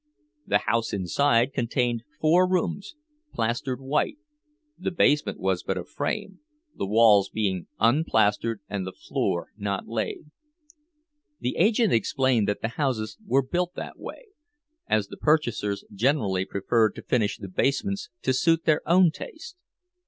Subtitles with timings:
[0.47, 2.95] The house inside contained four rooms,
[3.35, 4.17] plastered white;
[4.75, 6.39] the basement was but a frame,
[6.75, 10.31] the walls being unplastered and the floor not laid.
[11.39, 14.29] The agent explained that the houses were built that way,
[14.87, 19.55] as the purchasers generally preferred to finish the basements to suit their own taste.